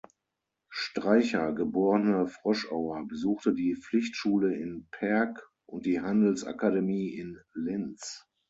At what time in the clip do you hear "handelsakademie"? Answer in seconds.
6.01-7.09